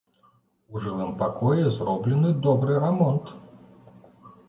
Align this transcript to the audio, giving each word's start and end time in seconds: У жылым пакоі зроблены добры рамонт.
У 0.73 0.81
жылым 0.85 1.11
пакоі 1.19 1.67
зроблены 1.77 2.35
добры 2.49 2.83
рамонт. 2.89 3.25